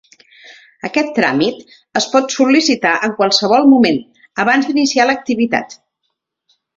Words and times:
Aquest 0.87 1.09
tràmit 1.17 1.59
es 1.99 2.07
pot 2.15 2.33
sol·licitar 2.37 2.93
en 3.09 3.13
qualsevol 3.19 3.67
moment, 3.73 3.99
abans 4.45 4.71
d'iniciar 4.71 5.07
l'activitat. 5.11 5.77